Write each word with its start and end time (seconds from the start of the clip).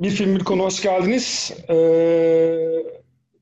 Bir 0.00 0.10
film 0.10 0.36
bir 0.36 0.44
konu 0.44 0.64
hoş 0.64 0.82
geldiniz. 0.82 1.52
Ee, 1.70 2.56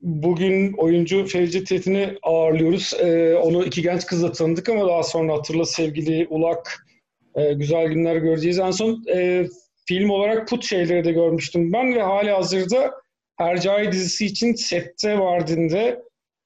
bugün 0.03 0.73
oyuncu 0.73 1.27
Fevzi 1.27 1.65
Tetin'i 1.65 2.19
ağırlıyoruz. 2.23 2.95
Ee, 3.01 3.35
onu 3.35 3.65
iki 3.65 3.83
genç 3.83 4.07
kızla 4.07 4.33
tanıdık 4.33 4.69
ama 4.69 4.89
daha 4.89 5.03
sonra 5.03 5.35
hatırla 5.35 5.65
sevgili 5.65 6.27
Ulak. 6.31 6.87
Ee, 7.35 7.53
güzel 7.53 7.89
günler 7.89 8.17
göreceğiz. 8.17 8.59
En 8.59 8.71
son 8.71 9.05
e, 9.15 9.47
film 9.89 10.11
olarak 10.11 10.49
Put 10.49 10.65
şeyleri 10.65 11.05
de 11.05 11.13
görmüştüm 11.13 11.73
ben 11.73 11.95
ve 11.95 12.03
hali 12.03 12.31
hazırda 12.31 12.95
Hercai 13.37 13.93
dizisi 13.93 14.27
için 14.27 14.55
sette 14.55 15.19
vardığında 15.19 16.03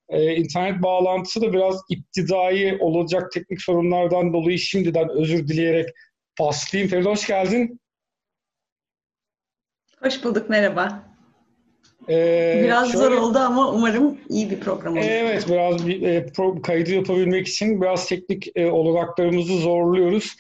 e, 0.08 0.36
internet 0.36 0.82
bağlantısı 0.82 1.40
da 1.40 1.52
biraz 1.52 1.80
iptidai 1.88 2.76
olacak 2.80 3.32
teknik 3.32 3.62
sorunlardan 3.62 4.32
dolayı 4.32 4.58
şimdiden 4.58 5.08
özür 5.08 5.48
dileyerek 5.48 5.88
paslayayım. 6.38 6.90
Feride 6.90 7.08
hoş 7.08 7.26
geldin. 7.26 7.81
Hoş 10.02 10.24
bulduk, 10.24 10.50
merhaba. 10.50 11.02
Ee, 12.08 12.60
biraz 12.64 12.92
şöyle, 12.92 13.04
zor 13.04 13.12
oldu 13.12 13.38
ama 13.38 13.72
umarım 13.72 14.18
iyi 14.28 14.50
bir 14.50 14.60
program 14.60 14.92
olur. 14.92 15.04
Evet, 15.08 15.46
biraz 15.48 15.86
bir, 15.86 16.02
e, 16.02 16.26
pro, 16.26 16.62
kaydı 16.62 16.90
yapabilmek 16.90 17.48
için 17.48 17.82
biraz 17.82 18.08
teknik 18.08 18.48
e, 18.54 18.66
olanaklarımızı 18.66 19.58
zorluyoruz. 19.58 20.36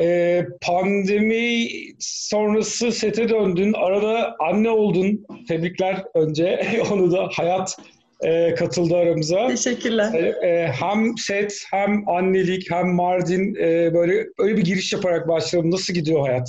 E, 0.00 0.46
pandemi 0.60 1.68
sonrası 1.98 2.92
sete 2.92 3.28
döndün, 3.28 3.72
arada 3.72 4.36
anne 4.40 4.70
oldun. 4.70 5.26
Tebrikler 5.48 6.04
önce, 6.14 6.66
onu 6.92 7.12
da 7.12 7.28
hayat 7.32 7.76
e, 8.20 8.54
katıldı 8.54 8.96
aramıza. 8.96 9.48
Teşekkürler. 9.48 10.14
E, 10.14 10.48
e, 10.48 10.66
hem 10.66 11.18
set, 11.18 11.64
hem 11.70 12.08
annelik, 12.08 12.70
hem 12.70 12.94
Mardin 12.94 13.54
e, 13.54 13.94
böyle 13.94 14.26
öyle 14.38 14.56
bir 14.56 14.64
giriş 14.64 14.92
yaparak 14.92 15.28
başlayalım. 15.28 15.70
Nasıl 15.70 15.94
gidiyor 15.94 16.20
hayat? 16.20 16.48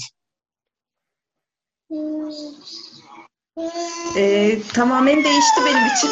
Ee, 4.17 4.59
tamamen 4.73 5.23
değişti 5.23 5.61
benim 5.65 5.87
için. 5.87 6.09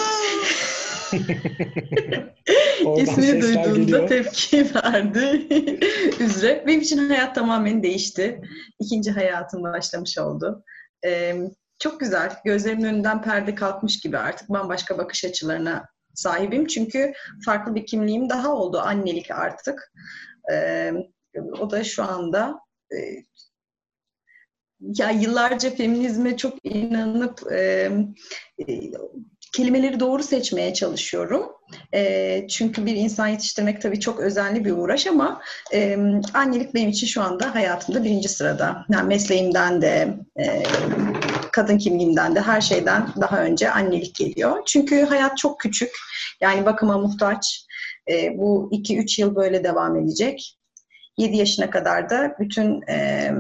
İsmini 3.02 3.42
duyduğunda 3.42 3.80
geliyor. 3.80 4.10
tepki 4.10 4.76
verdi. 4.76 5.48
Üzre. 6.20 6.64
Benim 6.68 6.82
için 6.82 7.10
hayat 7.10 7.36
tamamen 7.36 7.84
değişti. 7.84 8.42
İkinci 8.80 9.12
hayatım 9.12 9.64
başlamış 9.64 10.18
oldu. 10.18 10.64
Ee, 11.06 11.36
çok 11.80 12.00
güzel. 12.00 12.32
Gözlerimin 12.46 12.84
önünden 12.84 13.22
perde 13.22 13.56
kalkmış 13.56 14.00
gibi 14.00 14.18
artık 14.18 14.50
bambaşka 14.50 14.98
bakış 14.98 15.26
açılarına 15.26 15.86
sahibim. 16.14 16.68
Çünkü 16.68 17.14
farklı 17.46 17.76
bir 17.76 17.86
kimliğim 17.86 18.30
daha 18.30 18.54
oldu. 18.54 18.80
Annelik 18.80 19.32
artık. 19.32 19.92
Ee, 20.52 20.94
o 21.60 21.72
da 21.72 21.84
şu 21.84 22.04
anda 22.04 22.60
e, 22.92 22.98
ya 24.82 25.10
yıllarca 25.10 25.70
feminizme 25.70 26.38
çok 26.38 26.54
inanıp 26.64 27.52
e, 27.52 27.92
kelimeleri 29.56 30.00
doğru 30.00 30.24
seçmeye 30.24 30.74
çalışıyorum. 30.74 31.52
E, 31.94 32.46
çünkü 32.50 32.86
bir 32.86 32.96
insan 32.96 33.28
yetiştirmek 33.28 33.82
tabii 33.82 34.00
çok 34.00 34.20
özenli 34.20 34.66
bir 34.66 34.72
uğraş 34.72 35.08
ama 35.08 35.42
e, 35.74 35.98
annelik 36.34 36.74
benim 36.74 36.90
için 36.90 37.08
şu 37.08 37.22
anda 37.22 37.56
hayatımda 37.56 38.04
birinci 38.04 38.30
sırada. 38.30 38.86
Yani 38.90 39.08
mesleğimden 39.08 39.82
de, 39.82 40.18
e, 40.40 40.64
kadın 41.52 41.78
kimliğimden 41.78 42.36
de 42.36 42.42
her 42.42 42.62
şeyden 42.62 43.08
daha 43.22 43.44
önce 43.44 43.72
annelik 43.72 44.16
geliyor. 44.16 44.64
Çünkü 44.66 45.02
hayat 45.02 45.38
çok 45.38 45.60
küçük. 45.60 45.92
Yani 46.42 46.66
bakıma 46.66 46.98
muhtaç. 46.98 47.66
E, 48.12 48.38
bu 48.38 48.70
2-3 48.72 49.22
yıl 49.22 49.36
böyle 49.36 49.64
devam 49.64 49.96
edecek. 49.96 50.58
7 51.18 51.38
yaşına 51.38 51.70
kadar 51.70 52.10
da 52.10 52.36
bütün 52.40 52.82
e, 52.82 53.32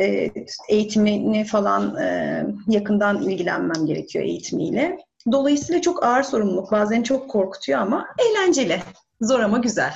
e, 0.00 0.30
eğitimini 0.68 1.44
falan 1.44 1.96
e, 1.96 2.42
yakından 2.68 3.22
ilgilenmem 3.22 3.86
gerekiyor 3.86 4.24
eğitimiyle. 4.24 4.98
Dolayısıyla 5.32 5.80
çok 5.80 6.04
ağır 6.04 6.22
sorumluluk. 6.22 6.72
Bazen 6.72 7.02
çok 7.02 7.30
korkutuyor 7.30 7.78
ama 7.78 8.06
eğlenceli. 8.18 8.78
Zor 9.20 9.40
ama 9.40 9.58
güzel. 9.58 9.92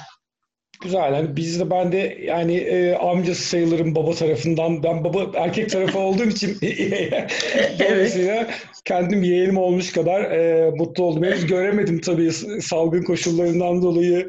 Güzel. 0.83 1.15
Yani 1.15 1.37
biz 1.37 1.61
de 1.61 1.71
ben 1.71 1.93
de 1.93 2.19
yani 2.23 2.57
e, 2.57 2.95
amcası 2.95 3.43
sayılırım 3.43 3.95
baba 3.95 4.13
tarafından. 4.13 4.83
Ben 4.83 5.05
baba 5.05 5.27
erkek 5.35 5.71
tarafı 5.71 5.99
olduğum 5.99 6.29
için 6.29 6.55
dolayısıyla 7.79 8.35
evet. 8.35 8.51
kendim 8.85 9.23
yeğenim 9.23 9.57
olmuş 9.57 9.93
kadar 9.93 10.21
e, 10.21 10.71
mutlu 10.71 11.05
oldum. 11.05 11.25
Henüz 11.25 11.47
göremedim 11.47 12.01
tabii 12.01 12.33
salgın 12.63 13.03
koşullarından 13.03 13.83
dolayı 13.83 14.29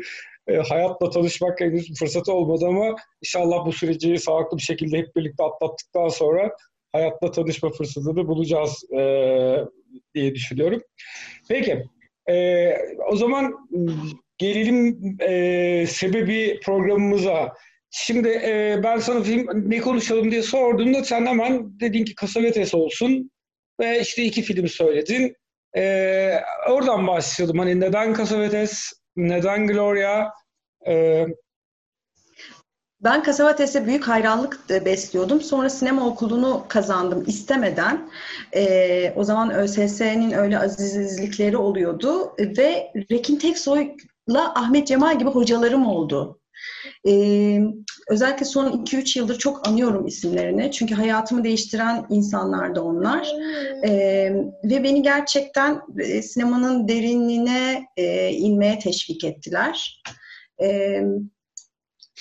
e, 0.49 0.57
hayatla 0.57 1.09
tanışmak 1.09 1.61
henüz 1.61 1.99
fırsatı 1.99 2.33
olmadı 2.33 2.65
ama 2.67 2.95
inşallah 3.21 3.65
bu 3.65 3.71
süreci 3.71 4.17
sağlıklı 4.17 4.57
bir 4.57 4.63
şekilde 4.63 4.97
hep 4.97 5.15
birlikte 5.15 5.43
atlattıktan 5.43 6.07
sonra 6.07 6.55
hayatla 6.91 7.31
tanışma 7.31 7.69
fırsatını 7.69 8.27
bulacağız 8.27 8.83
e, 8.93 9.01
diye 10.15 10.35
düşünüyorum. 10.35 10.81
Peki, 11.49 11.83
e, 12.29 12.67
o 13.11 13.15
zaman 13.15 13.55
gelelim 14.37 15.17
e, 15.21 15.85
sebebi 15.87 16.59
programımıza. 16.65 17.53
Şimdi 17.91 18.27
e, 18.27 18.79
ben 18.83 18.97
sana 18.97 19.23
film 19.23 19.47
ne 19.69 19.79
konuşalım 19.79 20.31
diye 20.31 20.41
sorduğumda 20.41 21.03
sen 21.03 21.25
hemen 21.25 21.79
dedin 21.79 22.05
ki 22.05 22.15
Kasavetes 22.15 22.73
olsun 22.73 23.31
ve 23.79 24.01
işte 24.01 24.23
iki 24.23 24.41
film 24.41 24.67
söyledin. 24.67 25.35
E, 25.77 26.33
oradan 26.69 27.07
başlayalım. 27.07 27.59
Hani 27.59 27.79
neden 27.79 28.13
Kasavetes, 28.13 28.93
neden 29.15 29.67
Gloria? 29.67 30.33
Ee, 30.87 31.27
ben 33.01 33.23
Kasavates'e 33.23 33.85
büyük 33.85 34.07
hayranlık 34.07 34.69
besliyordum. 34.69 35.41
Sonra 35.41 35.69
sinema 35.69 36.07
okulunu 36.07 36.65
kazandım 36.67 37.23
istemeden. 37.27 38.09
Ee, 38.55 39.13
o 39.15 39.23
zaman 39.23 39.51
ÖSS'nin 39.51 40.31
öyle 40.31 40.59
azizlikleri 40.59 41.57
oluyordu. 41.57 42.35
Ve 42.39 42.93
Rekin 43.11 43.35
Teksoy'la 43.35 44.53
Ahmet 44.55 44.87
Cemal 44.87 45.19
gibi 45.19 45.29
hocalarım 45.29 45.85
oldu. 45.85 46.39
Ee, 47.07 47.59
özellikle 48.09 48.45
son 48.45 48.85
2-3 48.85 49.19
yıldır 49.19 49.37
çok 49.37 49.67
anıyorum 49.67 50.07
isimlerini. 50.07 50.71
Çünkü 50.71 50.95
hayatımı 50.95 51.43
değiştiren 51.43 52.05
insanlardı 52.09 52.81
onlar. 52.81 53.27
Ee, 53.85 54.33
ve 54.63 54.83
beni 54.83 55.01
gerçekten 55.01 55.81
sinemanın 56.21 56.87
derinliğine 56.87 57.85
e, 57.97 58.31
inmeye 58.31 58.79
teşvik 58.79 59.23
ettiler. 59.23 60.03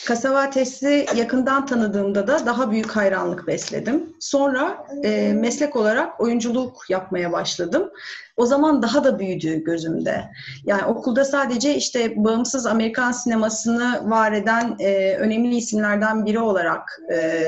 E, 0.03 0.07
Kasavates'i 0.07 1.07
yakından 1.17 1.67
tanıdığımda 1.67 2.27
da 2.27 2.47
daha 2.47 2.71
büyük 2.71 2.91
hayranlık 2.91 3.47
besledim. 3.47 4.17
Sonra 4.21 4.87
e, 5.05 5.33
meslek 5.33 5.77
olarak 5.77 6.21
oyunculuk 6.21 6.85
yapmaya 6.89 7.33
başladım. 7.33 7.91
O 8.37 8.47
zaman 8.47 8.83
daha 8.83 9.05
da 9.05 9.19
büyüdü 9.19 9.65
gözümde. 9.65 10.25
Yani 10.65 10.85
okulda 10.85 11.25
sadece 11.25 11.75
işte 11.75 12.25
bağımsız 12.25 12.67
Amerikan 12.67 13.13
sinemasını 13.13 14.11
var 14.11 14.33
eden 14.33 14.77
e, 14.79 15.17
önemli 15.17 15.57
isimlerden 15.57 16.27
biri 16.27 16.41
olarak 16.41 17.01
e, 17.13 17.43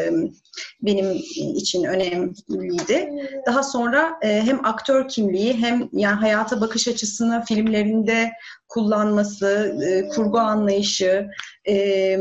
benim 0.83 1.11
için 1.37 1.85
önemliydi. 1.85 3.11
Daha 3.47 3.63
sonra 3.63 4.19
e, 4.23 4.43
hem 4.43 4.67
aktör 4.67 5.09
kimliği 5.09 5.55
hem 5.55 5.89
yani 5.93 6.17
hayata 6.17 6.61
bakış 6.61 6.89
açısını 6.89 7.45
filmlerinde 7.49 8.31
kullanması, 8.69 9.77
e, 9.87 10.09
kurgu 10.09 10.39
anlayışı, 10.39 11.31
e, 11.71 12.19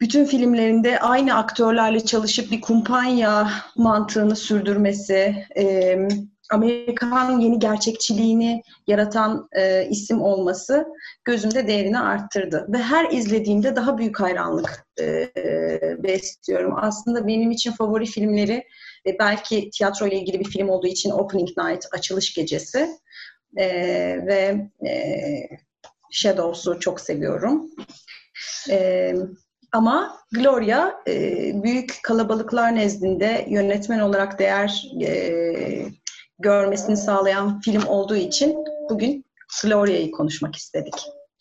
bütün 0.00 0.24
filmlerinde 0.24 1.00
aynı 1.00 1.34
aktörlerle 1.34 2.04
çalışıp 2.04 2.50
bir 2.50 2.60
kumpanya 2.60 3.50
mantığını 3.76 4.36
sürdürmesi, 4.36 5.46
e, 5.56 5.96
Amerikan 6.52 7.40
yeni 7.40 7.58
gerçekçiliğini 7.58 8.62
yaratan 8.86 9.48
e, 9.52 9.88
isim 9.90 10.22
olması 10.22 10.86
gözümde 11.24 11.66
değerini 11.66 11.98
arttırdı. 11.98 12.66
Ve 12.68 12.78
her 12.78 13.10
izlediğimde 13.10 13.76
daha 13.76 13.98
büyük 13.98 14.20
hayranlık 14.20 14.86
e, 15.00 15.30
besliyorum. 15.98 16.74
Aslında 16.76 17.26
benim 17.26 17.50
için 17.50 17.72
favori 17.72 18.06
filmleri 18.06 18.64
e, 19.06 19.18
belki 19.18 19.70
tiyatro 19.70 20.06
ile 20.06 20.20
ilgili 20.20 20.40
bir 20.40 20.50
film 20.50 20.68
olduğu 20.68 20.86
için 20.86 21.10
Opening 21.10 21.48
Night, 21.58 21.84
Açılış 21.92 22.34
Gecesi 22.34 22.88
e, 23.56 23.66
ve 24.26 24.68
e, 24.88 24.92
Shadows'u 26.12 26.80
çok 26.80 27.00
seviyorum. 27.00 27.70
E, 28.70 29.14
ama 29.72 30.18
Gloria 30.32 30.94
e, 31.08 31.12
büyük 31.62 31.98
kalabalıklar 32.02 32.76
nezdinde 32.76 33.46
yönetmen 33.48 33.98
olarak 33.98 34.38
değer 34.38 34.84
e, 35.06 35.32
görmesini 36.38 36.96
sağlayan 36.96 37.60
film 37.60 37.86
olduğu 37.86 38.16
için 38.16 38.56
bugün 38.90 39.24
Gloria'yı 39.62 40.10
konuşmak 40.10 40.56
istedik. 40.56 40.94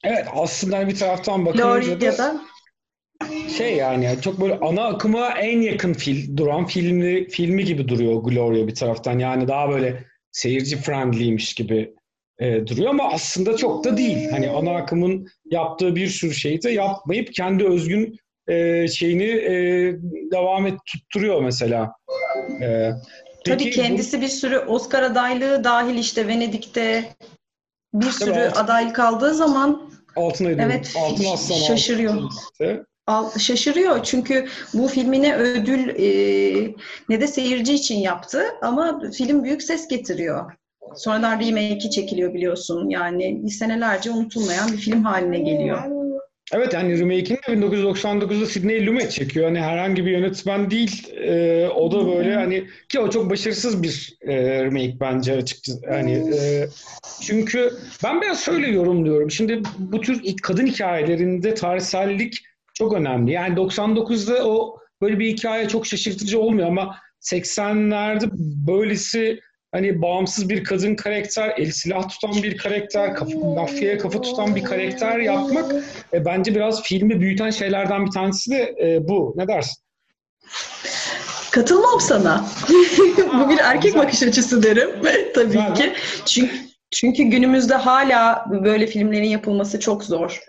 Evet 0.03 0.27
aslında 0.35 0.87
bir 0.87 0.95
taraftan 0.95 1.45
bakınca 1.45 2.17
da 2.17 2.41
şey 3.57 3.75
yani 3.75 4.17
çok 4.21 4.41
böyle 4.41 4.59
ana 4.59 4.85
akıma 4.85 5.31
en 5.31 5.61
yakın 5.61 5.93
fil, 5.93 6.37
duran 6.37 6.65
filmi, 6.65 7.27
filmi 7.27 7.65
gibi 7.65 7.87
duruyor 7.87 8.23
Gloria 8.23 8.67
bir 8.67 8.75
taraftan. 8.75 9.19
Yani 9.19 9.47
daha 9.47 9.69
böyle 9.69 10.03
seyirci 10.31 10.77
friendly'ymiş 10.77 11.53
gibi 11.53 11.95
e, 12.41 12.67
duruyor 12.67 12.89
ama 12.89 13.09
aslında 13.13 13.57
çok 13.57 13.83
da 13.83 13.97
değil. 13.97 14.29
Hani 14.31 14.49
ana 14.49 14.75
akımın 14.75 15.27
yaptığı 15.51 15.95
bir 15.95 16.07
sürü 16.07 16.33
şeyi 16.33 16.61
de 16.61 16.69
yapmayıp 16.69 17.33
kendi 17.33 17.65
özgün 17.65 18.17
e, 18.47 18.87
şeyini 18.87 19.23
e, 19.23 19.53
devam 20.31 20.67
et 20.67 20.79
tutturuyor 20.85 21.41
mesela. 21.41 21.93
E, 22.61 22.91
Tabii 23.45 23.71
kendisi 23.71 24.17
bu... 24.17 24.21
bir 24.21 24.27
sürü 24.27 24.59
Oscar 24.59 25.03
adaylığı 25.03 25.63
dahil 25.63 25.97
işte 25.97 26.27
Venedik'te 26.27 27.15
bir 27.93 28.11
sürü 28.11 28.31
evet, 28.31 28.57
adaylık 28.57 28.99
aldığı 28.99 29.33
zaman 29.33 29.91
Altın 30.15 30.45
Evet, 30.45 30.93
Altın 30.99 31.25
Aslan 31.25 31.55
şaşırıyor. 31.55 32.31
Al, 33.07 33.29
şaşırıyor 33.39 34.03
çünkü 34.03 34.47
bu 34.73 34.87
filmi 34.87 35.21
ne 35.21 35.35
ödül 35.35 35.89
e, 35.89 36.73
ne 37.09 37.21
de 37.21 37.27
seyirci 37.27 37.73
için 37.73 37.99
yaptı 37.99 38.43
ama 38.61 39.01
film 39.17 39.43
büyük 39.43 39.63
ses 39.63 39.87
getiriyor. 39.87 40.51
Sonradan 40.95 41.39
remake'i 41.39 41.89
çekiliyor 41.89 42.33
biliyorsun. 42.33 42.89
Yani 42.89 43.49
senelerce 43.49 44.11
unutulmayan 44.11 44.71
bir 44.71 44.77
film 44.77 45.03
haline 45.03 45.39
geliyor. 45.39 46.01
Evet 46.53 46.73
yani 46.73 46.99
remake'ini 46.99 47.37
de 47.61 47.65
1999'da 47.65 48.45
Sidney 48.45 48.85
Lumet 48.85 49.11
çekiyor. 49.11 49.45
Hani 49.45 49.61
herhangi 49.61 50.05
bir 50.05 50.11
yönetmen 50.11 50.71
değil. 50.71 51.13
E, 51.17 51.67
o 51.67 51.91
da 51.91 52.07
böyle 52.07 52.35
hani 52.35 52.67
ki 52.89 52.99
o 52.99 53.09
çok 53.09 53.29
başarısız 53.29 53.83
bir 53.83 54.17
e, 54.21 54.63
remake 54.63 54.99
bence 54.99 55.33
açıkçası. 55.33 55.81
Yani 55.91 56.11
e, 56.11 56.67
çünkü 57.21 57.73
ben 58.03 58.21
biraz 58.21 58.43
şöyle 58.43 58.67
yorumluyorum. 58.67 59.31
Şimdi 59.31 59.61
bu 59.77 60.01
tür 60.01 60.21
kadın 60.43 60.67
hikayelerinde 60.67 61.53
tarihsellik 61.53 62.37
çok 62.73 62.93
önemli. 62.93 63.31
Yani 63.31 63.55
99'da 63.55 64.47
o 64.47 64.77
böyle 65.01 65.19
bir 65.19 65.27
hikaye 65.27 65.67
çok 65.67 65.87
şaşırtıcı 65.87 66.39
olmuyor 66.39 66.67
ama 66.67 66.95
80'lerde 67.21 68.29
böylesi 68.67 69.39
hani 69.71 70.01
bağımsız 70.01 70.49
bir 70.49 70.63
kadın 70.63 70.95
karakter, 70.95 71.53
el 71.57 71.71
silah 71.71 72.09
tutan 72.09 72.43
bir 72.43 72.57
karakter, 72.57 73.15
kafa, 73.15 73.39
mafyaya 73.39 73.97
kafa 73.97 74.21
tutan 74.21 74.55
bir 74.55 74.63
karakter 74.63 75.19
yapmak 75.19 75.75
e, 76.13 76.25
bence 76.25 76.55
biraz 76.55 76.83
filmi 76.83 77.21
büyüten 77.21 77.49
şeylerden 77.49 78.05
bir 78.05 78.11
tanesi 78.11 78.51
de 78.51 78.75
e, 78.83 79.07
bu. 79.07 79.33
Ne 79.37 79.47
dersin? 79.47 79.83
Katılmam 81.51 81.99
sana. 81.99 82.45
bu 83.33 83.49
bir 83.49 83.57
erkek 83.57 83.97
bakış 83.97 84.23
açısı 84.23 84.63
derim 84.63 84.89
tabii 85.35 85.73
ki. 85.73 85.93
Çünkü 86.25 86.70
çünkü 86.91 87.23
günümüzde 87.23 87.75
hala 87.75 88.45
böyle 88.63 88.87
filmlerin 88.87 89.29
yapılması 89.29 89.79
çok 89.79 90.03
zor. 90.03 90.43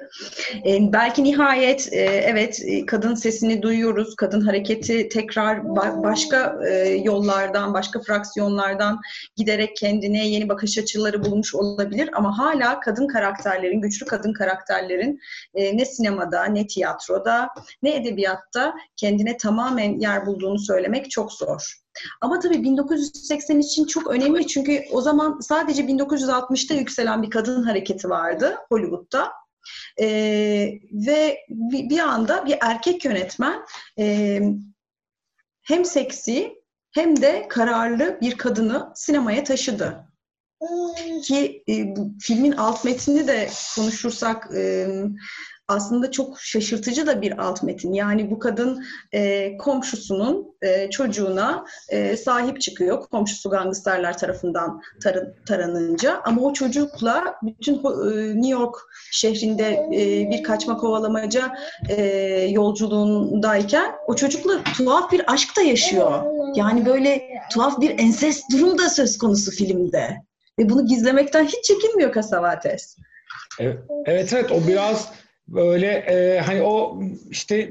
Ee, 0.67 0.93
belki 0.93 1.25
nihayet 1.25 1.93
e, 1.93 2.01
evet 2.01 2.63
e, 2.65 2.87
kadın 2.87 3.15
sesini 3.15 3.63
duyuyoruz. 3.63 4.17
Kadın 4.17 4.41
hareketi 4.41 5.09
tekrar 5.09 5.57
ba- 5.57 6.03
başka 6.03 6.59
e, 6.69 6.75
yollardan, 6.89 7.75
başka 7.75 8.01
fraksiyonlardan 8.01 9.01
giderek 9.37 9.77
kendine 9.77 10.29
yeni 10.29 10.49
bakış 10.49 10.79
açıları 10.79 11.25
bulmuş 11.25 11.55
olabilir. 11.55 12.11
Ama 12.13 12.39
hala 12.39 12.81
kadın 12.81 13.07
karakterlerin, 13.07 13.81
güçlü 13.81 14.07
kadın 14.07 14.33
karakterlerin 14.33 15.21
e, 15.55 15.77
ne 15.77 15.85
sinemada, 15.85 16.45
ne 16.45 16.67
tiyatroda, 16.67 17.49
ne 17.83 17.97
edebiyatta 17.97 18.75
kendine 18.97 19.37
tamamen 19.37 19.99
yer 19.99 20.27
bulduğunu 20.27 20.59
söylemek 20.59 21.11
çok 21.11 21.33
zor. 21.33 21.82
Ama 22.21 22.41
tabii 22.41 22.63
1980 22.63 23.59
için 23.59 23.85
çok 23.85 24.07
önemli 24.07 24.47
çünkü 24.47 24.85
o 24.93 25.01
zaman 25.01 25.41
sadece 25.41 25.83
1960'ta 25.83 26.75
yükselen 26.75 27.23
bir 27.23 27.31
kadın 27.31 27.63
hareketi 27.63 28.11
vardı 28.11 28.57
Hollywood'da. 28.69 29.33
Ee, 30.01 30.81
ve 30.93 31.39
bir, 31.49 31.89
bir 31.91 31.99
anda 31.99 32.47
bir 32.47 32.59
erkek 32.61 33.05
yönetmen 33.05 33.63
e, 33.99 34.41
hem 35.63 35.85
seksi 35.85 36.63
hem 36.91 37.21
de 37.21 37.47
kararlı 37.49 38.19
bir 38.21 38.39
kadını 38.39 38.93
sinemaya 38.95 39.45
taşıdı. 39.45 40.13
Ki 41.25 41.65
e, 41.69 41.97
bu 41.97 42.13
filmin 42.21 42.53
alt 42.53 42.85
metnini 42.85 43.27
de 43.27 43.49
konuşursak 43.77 44.49
e, 44.57 44.89
aslında 45.73 46.11
çok 46.11 46.41
şaşırtıcı 46.41 47.07
da 47.07 47.23
bir 47.23 47.39
alt 47.39 47.63
metin. 47.63 47.93
Yani 47.93 48.31
bu 48.31 48.39
kadın 48.39 48.85
e, 49.13 49.57
komşusunun 49.57 50.55
e, 50.63 50.91
çocuğuna 50.91 51.65
e, 51.89 52.17
sahip 52.17 52.61
çıkıyor. 52.61 53.01
Komşusu 53.01 53.51
gangsterler 53.51 54.19
tarafından 54.19 54.81
tar- 55.05 55.45
taranınca. 55.47 56.21
Ama 56.25 56.43
o 56.43 56.53
çocukla 56.53 57.35
bütün 57.43 57.75
e, 57.75 58.35
New 58.35 58.49
York 58.49 58.77
şehrinde 59.13 59.89
e, 59.95 60.31
bir 60.31 60.43
kaçma 60.43 60.77
kovalamaca 60.77 61.57
e, 61.89 62.03
yolculuğundayken 62.51 63.93
o 64.07 64.15
çocukla 64.15 64.63
tuhaf 64.77 65.13
bir 65.13 65.33
aşk 65.33 65.57
da 65.57 65.63
yaşıyor. 65.63 66.25
Yani 66.57 66.87
böyle 66.87 67.23
tuhaf 67.53 67.81
bir 67.81 67.99
ensest 67.99 68.53
durum 68.53 68.79
da 68.79 68.89
söz 68.89 69.19
konusu 69.19 69.51
filmde. 69.51 70.17
Ve 70.59 70.71
bunu 70.71 70.87
gizlemekten 70.87 71.45
hiç 71.45 71.65
çekinmiyor 71.65 72.15
Casavates. 72.15 72.97
Evet, 73.61 73.79
evet, 74.07 74.33
evet 74.33 74.53
o 74.53 74.69
biraz 74.69 75.13
böyle 75.53 75.87
e, 75.87 76.41
hani 76.41 76.63
o 76.63 77.03
işte 77.31 77.71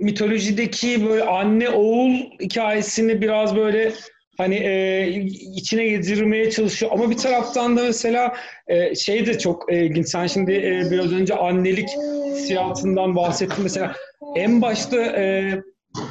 mitolojideki 0.00 1.08
böyle 1.08 1.24
anne 1.24 1.70
oğul 1.70 2.12
hikayesini 2.40 3.22
biraz 3.22 3.56
böyle 3.56 3.92
hani 4.38 4.54
e, 4.54 5.08
içine 5.56 5.84
yedirmeye 5.84 6.50
çalışıyor. 6.50 6.92
Ama 6.94 7.10
bir 7.10 7.16
taraftan 7.16 7.76
da 7.76 7.82
mesela 7.82 8.36
e, 8.66 8.94
şey 8.94 9.26
de 9.26 9.38
çok 9.38 9.72
e, 9.72 9.86
ilginç. 9.86 10.08
Sen 10.08 10.26
şimdi 10.26 10.52
e, 10.52 10.90
biraz 10.90 11.12
önce 11.12 11.34
annelik 11.34 11.88
hissiyatından 12.26 13.16
bahsettin. 13.16 13.62
Mesela 13.62 13.94
en 14.36 14.62
başta 14.62 14.96
e, 15.02 15.54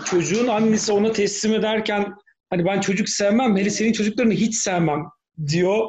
çocuğun 0.05 0.47
annesi 0.47 0.91
ona 0.91 1.11
teslim 1.11 1.53
ederken 1.53 2.13
hani 2.49 2.65
ben 2.65 2.81
çocuk 2.81 3.09
sevmem 3.09 3.57
hele 3.57 3.69
senin 3.69 3.93
çocuklarını 3.93 4.33
hiç 4.33 4.55
sevmem. 4.55 5.03
diyor. 5.47 5.87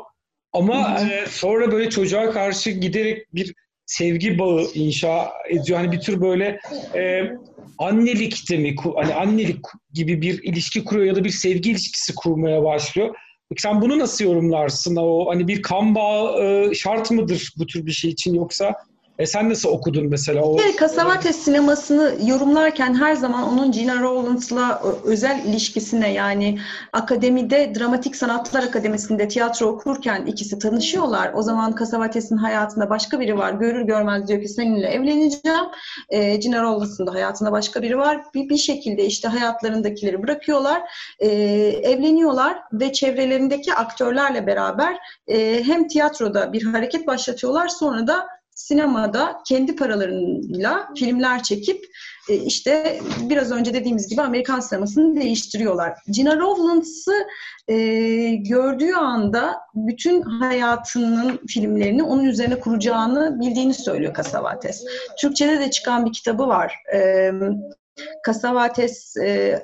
Ama 0.52 1.00
e, 1.00 1.26
sonra 1.26 1.72
böyle 1.72 1.90
çocuğa 1.90 2.30
karşı 2.30 2.70
giderek 2.70 3.34
bir 3.34 3.54
sevgi 3.88 4.38
bağı 4.38 4.66
inşa 4.74 5.32
ediyor. 5.50 5.78
Hani 5.78 5.92
bir 5.92 6.00
tür 6.00 6.20
böyle 6.20 6.60
e, 6.94 7.22
annelik 7.78 8.50
de 8.50 8.56
mi, 8.56 8.76
hani 8.96 9.14
annelik 9.14 9.60
gibi 9.92 10.22
bir 10.22 10.42
ilişki 10.42 10.84
kuruyor 10.84 11.06
ya 11.06 11.16
da 11.16 11.24
bir 11.24 11.30
sevgi 11.30 11.70
ilişkisi 11.70 12.14
kurmaya 12.14 12.64
başlıyor. 12.64 13.14
Peki 13.50 13.62
sen 13.62 13.80
bunu 13.80 13.98
nasıl 13.98 14.24
yorumlarsın? 14.24 14.96
O 14.96 15.30
hani 15.30 15.48
bir 15.48 15.62
kan 15.62 15.94
bağı 15.94 16.42
e, 16.42 16.74
şart 16.74 17.10
mıdır 17.10 17.52
bu 17.58 17.66
tür 17.66 17.86
bir 17.86 17.92
şey 17.92 18.10
için 18.10 18.34
yoksa 18.34 18.74
e 19.18 19.26
sen 19.26 19.50
nasıl 19.50 19.68
okudun 19.68 20.06
mesela? 20.06 20.42
O... 20.42 20.56
Evet, 20.64 20.78
Cassavetes 20.80 21.36
sinemasını 21.36 22.14
yorumlarken 22.24 22.94
her 22.94 23.14
zaman 23.14 23.42
onun 23.42 23.72
Gina 23.72 24.00
Rowlands'la 24.00 24.82
özel 25.04 25.44
ilişkisine 25.44 26.12
yani 26.12 26.58
akademide 26.92 27.74
Dramatik 27.74 28.16
Sanatlar 28.16 28.62
Akademisi'nde 28.62 29.28
tiyatro 29.28 29.66
okurken 29.66 30.26
ikisi 30.26 30.58
tanışıyorlar. 30.58 31.32
O 31.34 31.42
zaman 31.42 31.74
Cassavetes'in 31.78 32.36
hayatında 32.36 32.90
başka 32.90 33.20
biri 33.20 33.38
var. 33.38 33.52
Görür 33.52 33.82
görmez 33.82 34.28
diyor 34.28 34.42
ki 34.42 34.48
seninle 34.48 34.86
evleneceğim. 34.86 35.64
E, 36.10 36.36
Gina 36.36 36.62
Rowlands'ın 36.62 37.06
da 37.06 37.14
hayatında 37.14 37.52
başka 37.52 37.82
biri 37.82 37.98
var. 37.98 38.20
Bir, 38.34 38.48
bir 38.48 38.56
şekilde 38.56 39.04
işte 39.04 39.28
hayatlarındakileri 39.28 40.22
bırakıyorlar. 40.22 40.82
E, 41.18 41.28
evleniyorlar 41.82 42.58
ve 42.72 42.92
çevrelerindeki 42.92 43.74
aktörlerle 43.74 44.46
beraber 44.46 44.96
e, 45.28 45.64
hem 45.64 45.88
tiyatroda 45.88 46.52
bir 46.52 46.62
hareket 46.62 47.06
başlatıyorlar 47.06 47.68
sonra 47.68 48.06
da 48.06 48.37
sinemada 48.58 49.42
kendi 49.48 49.76
paralarıyla 49.76 50.88
filmler 50.96 51.42
çekip 51.42 51.84
e, 52.28 52.34
işte 52.34 53.00
biraz 53.20 53.52
önce 53.52 53.74
dediğimiz 53.74 54.08
gibi 54.08 54.22
Amerikan 54.22 54.60
sinemasını 54.60 55.20
değiştiriyorlar. 55.20 55.98
Gina 56.06 56.36
Rowlands'ı 56.36 57.12
e, 57.68 57.76
gördüğü 58.34 58.92
anda 58.92 59.60
bütün 59.74 60.22
hayatının 60.22 61.40
filmlerini 61.48 62.02
onun 62.02 62.24
üzerine 62.24 62.60
kuracağını 62.60 63.40
bildiğini 63.40 63.74
söylüyor 63.74 64.14
Cassavetes. 64.14 64.84
Türkçe'de 65.18 65.60
de 65.60 65.70
çıkan 65.70 66.06
bir 66.06 66.12
kitabı 66.12 66.48
var. 66.48 66.74
E, 66.94 67.30
Cassavetes 68.26 69.16
e, 69.16 69.62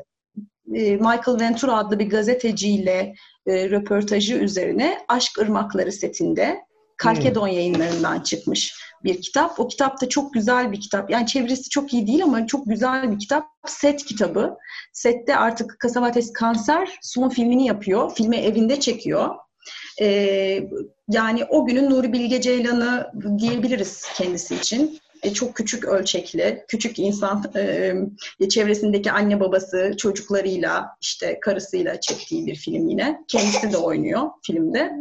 e, 0.74 0.96
Michael 0.96 1.40
Ventura 1.40 1.76
adlı 1.76 1.98
bir 1.98 2.10
gazeteciyle 2.10 3.14
e, 3.46 3.70
röportajı 3.70 4.34
üzerine 4.34 4.98
Aşk 5.08 5.38
Irmakları 5.38 5.92
setinde 5.92 6.60
Kalkedon 6.96 7.48
hmm. 7.48 7.54
yayınlarından 7.54 8.20
çıkmış 8.20 8.74
bir 9.04 9.22
kitap. 9.22 9.60
O 9.60 9.68
kitap 9.68 10.00
da 10.00 10.08
çok 10.08 10.34
güzel 10.34 10.72
bir 10.72 10.80
kitap. 10.80 11.10
Yani 11.10 11.26
çevresi 11.26 11.68
çok 11.68 11.94
iyi 11.94 12.06
değil 12.06 12.24
ama 12.24 12.46
çok 12.46 12.66
güzel 12.66 13.12
bir 13.12 13.18
kitap. 13.18 13.46
Set 13.66 14.04
kitabı. 14.04 14.56
Sette 14.92 15.36
artık 15.36 15.76
Casavates 15.82 16.32
kanser 16.32 16.98
son 17.02 17.28
filmini 17.28 17.66
yapıyor. 17.66 18.14
Filmi 18.14 18.36
evinde 18.36 18.80
çekiyor. 18.80 19.34
Ee, 20.00 20.68
yani 21.10 21.44
o 21.44 21.66
günün 21.66 21.90
Nuri 21.90 22.12
Bilge 22.12 22.40
Ceylan'ı 22.40 23.10
diyebiliriz 23.38 24.06
kendisi 24.16 24.54
için. 24.54 24.98
E, 25.22 25.32
çok 25.32 25.54
küçük 25.54 25.84
ölçekli, 25.84 26.64
küçük 26.68 26.98
insan 26.98 27.44
e, 27.56 28.48
çevresindeki 28.48 29.12
anne 29.12 29.40
babası 29.40 29.94
çocuklarıyla 29.98 30.86
işte 31.00 31.40
karısıyla 31.40 32.00
çektiği 32.00 32.46
bir 32.46 32.54
film 32.54 32.88
yine. 32.88 33.20
Kendisi 33.28 33.72
de 33.72 33.76
oynuyor 33.76 34.30
filmde. 34.46 34.92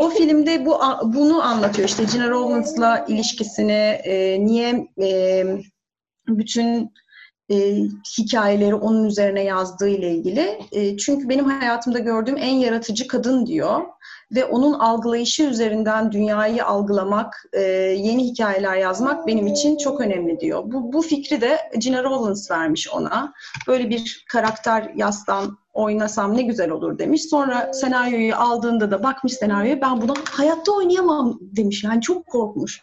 O 0.00 0.10
filmde 0.10 0.66
bu 0.66 0.78
bunu 1.04 1.42
anlatıyor 1.42 1.88
işte 1.88 2.04
Gina 2.12 2.30
Rowlands'la 2.30 3.04
ilişkisini, 3.08 4.00
e, 4.04 4.44
niye 4.46 4.88
e, 5.02 5.44
bütün 6.28 6.92
e, 7.50 7.76
hikayeleri 8.18 8.74
onun 8.74 9.04
üzerine 9.04 9.44
yazdığı 9.44 9.88
ile 9.88 10.14
ilgili. 10.14 10.58
E, 10.72 10.96
çünkü 10.96 11.28
benim 11.28 11.44
hayatımda 11.44 11.98
gördüğüm 11.98 12.36
en 12.36 12.54
yaratıcı 12.54 13.08
kadın 13.08 13.46
diyor. 13.46 13.80
ve 14.34 14.44
onun 14.44 14.72
algılayışı 14.72 15.42
üzerinden 15.42 16.12
dünyayı 16.12 16.64
algılamak, 16.64 17.44
e, 17.52 17.60
yeni 17.98 18.24
hikayeler 18.24 18.76
yazmak 18.76 19.26
benim 19.26 19.46
için 19.46 19.76
çok 19.76 20.00
önemli 20.00 20.40
diyor. 20.40 20.62
Bu, 20.66 20.92
bu 20.92 21.02
fikri 21.02 21.40
de 21.40 21.58
Gina 21.78 22.04
Rollins 22.04 22.50
vermiş 22.50 22.88
ona. 22.88 23.32
Böyle 23.66 23.90
bir 23.90 24.24
karakter 24.28 24.90
yazsam, 24.96 25.58
oynasam 25.80 26.36
ne 26.36 26.42
güzel 26.42 26.70
olur 26.70 26.98
demiş. 26.98 27.22
Sonra 27.22 27.72
senaryoyu 27.72 28.36
aldığında 28.36 28.90
da 28.90 29.02
bakmış 29.02 29.32
senaryoya 29.32 29.80
ben 29.80 30.00
bunu 30.00 30.14
hayatta 30.30 30.72
oynayamam 30.72 31.38
demiş. 31.40 31.84
Yani 31.84 32.00
çok 32.00 32.26
korkmuş. 32.26 32.82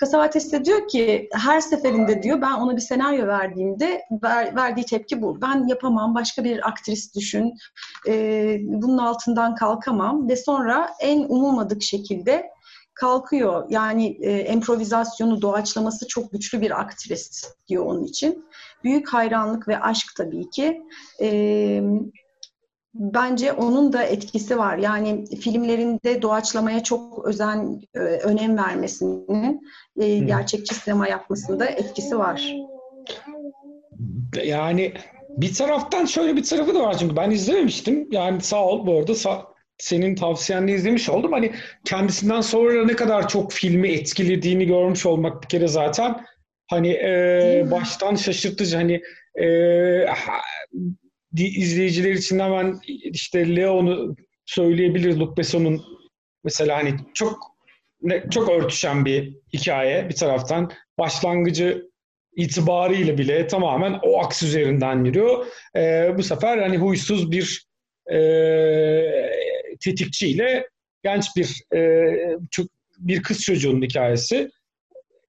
Kasavates 0.00 0.52
de 0.52 0.64
diyor 0.64 0.88
ki 0.88 1.28
her 1.32 1.60
seferinde 1.60 2.22
diyor 2.22 2.40
ben 2.42 2.52
ona 2.52 2.76
bir 2.76 2.80
senaryo 2.80 3.26
verdiğimde 3.26 4.02
ver, 4.22 4.56
verdiği 4.56 4.84
tepki 4.84 5.22
bu. 5.22 5.42
Ben 5.42 5.66
yapamam 5.66 6.14
başka 6.14 6.44
bir 6.44 6.68
aktris 6.68 7.14
düşün. 7.14 7.54
E, 8.08 8.56
bunun 8.62 8.98
altından 8.98 9.54
kalkamam 9.54 10.28
ve 10.28 10.36
sonra 10.36 10.90
en 11.00 11.24
umulmadık 11.28 11.82
şekilde 11.82 12.53
kalkıyor. 12.94 13.66
Yani 13.70 14.18
e, 14.22 14.52
improvizasyonu, 14.52 15.42
doğaçlaması 15.42 16.08
çok 16.08 16.32
güçlü 16.32 16.60
bir 16.60 16.80
aktris 16.80 17.52
diyor 17.68 17.86
onun 17.86 18.04
için. 18.04 18.44
Büyük 18.84 19.08
hayranlık 19.08 19.68
ve 19.68 19.80
aşk 19.80 20.06
tabii 20.16 20.50
ki. 20.50 20.82
E, 21.20 21.80
bence 22.94 23.52
onun 23.52 23.92
da 23.92 24.02
etkisi 24.02 24.58
var. 24.58 24.78
Yani 24.78 25.24
filmlerinde 25.36 26.22
doğaçlamaya 26.22 26.82
çok 26.82 27.24
özen, 27.24 27.80
e, 27.94 27.98
önem 27.98 28.56
vermesinin 28.56 29.60
e, 30.00 30.18
gerçekçi 30.18 30.74
sinema 30.74 31.08
yapmasında 31.08 31.66
etkisi 31.66 32.18
var. 32.18 32.54
Yani 34.44 34.92
bir 35.28 35.54
taraftan 35.54 36.04
şöyle 36.04 36.36
bir 36.36 36.44
tarafı 36.44 36.74
da 36.74 36.80
var 36.80 36.98
çünkü 36.98 37.16
ben 37.16 37.30
izlememiştim. 37.30 38.08
Yani 38.10 38.40
sağ 38.40 38.64
ol 38.64 38.86
bu 38.86 38.98
arada 38.98 39.14
sağ, 39.14 39.53
senin 39.78 40.14
tavsiyenle 40.14 40.72
izlemiş 40.72 41.08
oldum. 41.08 41.32
Hani 41.32 41.52
kendisinden 41.84 42.40
sonra 42.40 42.84
ne 42.84 42.96
kadar 42.96 43.28
çok 43.28 43.52
filmi 43.52 43.88
etkilediğini 43.88 44.66
görmüş 44.66 45.06
olmak 45.06 45.42
bir 45.42 45.48
kere 45.48 45.68
zaten 45.68 46.24
hani 46.70 46.88
e, 46.88 47.66
baştan 47.70 48.14
şaşırtıcı. 48.14 48.76
Hani 48.76 49.02
e, 49.40 49.48
izleyiciler 51.36 52.12
için 52.12 52.38
hemen 52.38 52.80
işte 52.86 53.56
Leon'u 53.56 54.16
söyleyebiliriz. 54.46 55.20
Luc 55.20 55.36
Besson'un 55.36 55.82
mesela 56.44 56.76
hani 56.76 56.94
çok 57.14 57.54
çok 58.30 58.50
örtüşen 58.50 59.04
bir 59.04 59.36
hikaye 59.52 60.08
bir 60.08 60.14
taraftan. 60.14 60.72
Başlangıcı 60.98 61.90
itibarıyla 62.36 63.18
bile 63.18 63.46
tamamen 63.46 64.00
o 64.02 64.18
aks 64.18 64.42
üzerinden 64.42 65.04
yürüyor. 65.04 65.46
Ee, 65.76 66.14
bu 66.18 66.22
sefer 66.22 66.58
hani 66.58 66.76
huysuz 66.78 67.30
bir 67.32 67.66
e, 68.12 68.18
tetikçiyle 69.84 70.68
genç 71.02 71.36
bir 71.36 71.76
e, 71.76 72.12
çok, 72.50 72.66
bir 72.98 73.22
kız 73.22 73.42
çocuğunun 73.42 73.82
hikayesi 73.82 74.50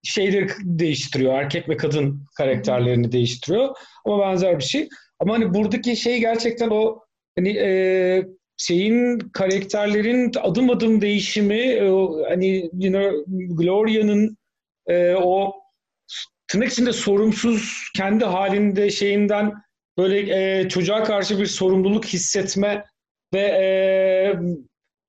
şeyleri 0.02 0.48
değiştiriyor. 0.62 1.34
Erkek 1.34 1.68
ve 1.68 1.76
kadın 1.76 2.26
karakterlerini 2.36 3.12
değiştiriyor. 3.12 3.76
Ama 4.04 4.20
benzer 4.20 4.58
bir 4.58 4.64
şey. 4.64 4.88
Ama 5.18 5.34
hani 5.34 5.54
buradaki 5.54 5.96
şey 5.96 6.20
gerçekten 6.20 6.68
o 6.68 7.00
hani 7.38 7.48
e, 7.58 8.22
şeyin 8.56 9.18
karakterlerin 9.18 10.32
adım 10.42 10.70
adım 10.70 11.00
değişimi 11.00 11.60
e, 11.60 11.88
hani 12.28 12.58
you 12.58 12.92
know, 12.92 13.10
Gloria'nın 13.28 14.36
e, 14.86 15.14
o 15.14 15.54
tırnak 16.48 16.72
içinde 16.72 16.92
sorumsuz 16.92 17.90
kendi 17.96 18.24
halinde 18.24 18.90
şeyinden 18.90 19.52
böyle 19.98 20.18
e, 20.60 20.68
çocuğa 20.68 21.04
karşı 21.04 21.38
bir 21.38 21.46
sorumluluk 21.46 22.04
hissetme 22.04 22.84
ve 23.34 23.40
e, 23.40 23.66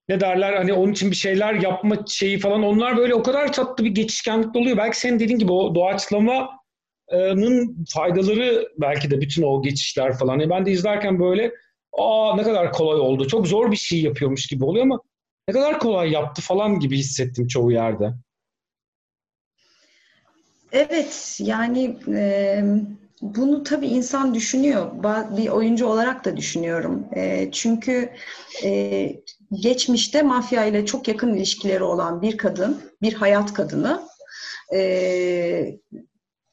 ne 0.09 0.19
derler 0.19 0.53
hani 0.53 0.73
onun 0.73 0.91
için 0.91 1.11
bir 1.11 1.15
şeyler 1.15 1.53
yapma 1.53 1.95
şeyi 2.07 2.39
falan 2.39 2.63
onlar 2.63 2.97
böyle 2.97 3.15
o 3.15 3.23
kadar 3.23 3.53
tatlı 3.53 3.83
bir 3.85 3.95
geçişkenlik 3.95 4.55
oluyor. 4.55 4.77
Belki 4.77 4.99
senin 4.99 5.19
dediğin 5.19 5.39
gibi 5.39 5.51
o 5.51 5.75
doğaçlama 5.75 6.49
nın 7.11 7.85
faydaları 7.93 8.67
belki 8.77 9.11
de 9.11 9.21
bütün 9.21 9.43
o 9.43 9.61
geçişler 9.61 10.17
falan. 10.17 10.39
Yani 10.39 10.49
ben 10.49 10.65
de 10.65 10.71
izlerken 10.71 11.19
böyle 11.19 11.51
aa 11.93 12.35
ne 12.35 12.43
kadar 12.43 12.71
kolay 12.71 12.99
oldu. 12.99 13.27
Çok 13.27 13.47
zor 13.47 13.71
bir 13.71 13.77
şey 13.77 14.01
yapıyormuş 14.01 14.47
gibi 14.47 14.63
oluyor 14.63 14.85
ama 14.85 15.01
ne 15.47 15.53
kadar 15.53 15.79
kolay 15.79 16.11
yaptı 16.11 16.41
falan 16.41 16.79
gibi 16.79 16.97
hissettim 16.97 17.47
çoğu 17.47 17.71
yerde. 17.71 18.13
Evet 20.71 21.39
yani 21.43 21.97
e, 22.15 22.63
bunu 23.21 23.63
tabii 23.63 23.87
insan 23.87 24.33
düşünüyor. 24.33 24.91
Bir 25.37 25.47
oyuncu 25.47 25.87
olarak 25.87 26.25
da 26.25 26.37
düşünüyorum. 26.37 27.05
E, 27.15 27.51
çünkü 27.51 28.09
e, 28.63 29.11
geçmişte 29.61 30.21
mafya 30.21 30.65
ile 30.65 30.85
çok 30.85 31.07
yakın 31.07 31.33
ilişkileri 31.33 31.83
olan 31.83 32.21
bir 32.21 32.37
kadın, 32.37 32.81
bir 33.01 33.13
hayat 33.13 33.53
kadını 33.53 34.01
e, 34.73 35.79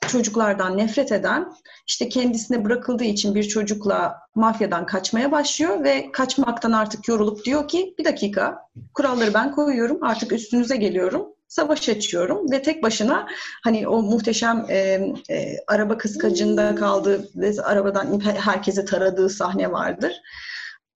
çocuklardan 0.09 0.79
nefret 0.79 1.13
eden, 1.13 1.53
işte 1.87 2.09
kendisine 2.09 2.65
bırakıldığı 2.65 3.05
için 3.05 3.35
bir 3.35 3.45
çocukla 3.45 4.17
mafyadan 4.35 4.87
kaçmaya 4.87 5.33
başlıyor 5.33 5.85
ve 5.85 6.13
kaçmaktan 6.13 6.73
artık 6.73 7.09
yorulup 7.09 7.45
diyor 7.45 7.69
ki 7.69 7.95
bir 7.99 8.05
dakika 8.05 8.59
kuralları 8.95 9.35
ben 9.35 9.53
koyuyorum 9.53 9.99
artık 10.03 10.33
üstünüze 10.33 10.77
geliyorum 10.77 11.34
savaş 11.49 11.89
açıyorum 11.89 12.51
ve 12.53 12.63
tek 12.63 12.83
başına 12.83 13.27
hani 13.65 13.89
o 13.89 14.03
muhteşem 14.03 14.67
e, 14.69 14.77
e, 15.31 15.57
araba 15.67 15.99
kıskacında 15.99 16.75
kaldığı 16.75 17.29
ve 17.37 17.63
arabadan 17.63 18.21
herkese 18.21 18.85
taradığı 18.85 19.29
sahne 19.29 19.73
vardır. 19.73 20.13